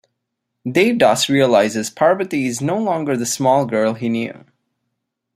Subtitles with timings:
[0.65, 4.45] Devdas realises Parvati is no longer the small girl he knew.